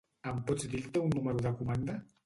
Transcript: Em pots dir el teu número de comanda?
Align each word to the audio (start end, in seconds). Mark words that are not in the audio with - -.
Em 0.29 0.39
pots 0.47 0.65
dir 0.71 0.79
el 0.79 0.89
teu 0.97 1.07
número 1.13 1.47
de 1.49 1.57
comanda? 1.63 2.03